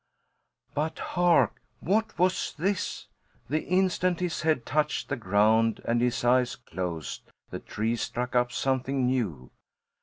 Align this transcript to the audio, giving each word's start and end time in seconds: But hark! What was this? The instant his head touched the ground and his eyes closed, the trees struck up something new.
But 0.73 0.97
hark! 0.97 1.61
What 1.79 2.17
was 2.17 2.55
this? 2.57 3.05
The 3.49 3.63
instant 3.65 4.19
his 4.19 4.41
head 4.41 4.65
touched 4.65 5.09
the 5.09 5.15
ground 5.15 5.79
and 5.85 6.01
his 6.01 6.25
eyes 6.25 6.55
closed, 6.55 7.29
the 7.51 7.59
trees 7.59 8.01
struck 8.01 8.35
up 8.35 8.51
something 8.51 9.05
new. 9.05 9.51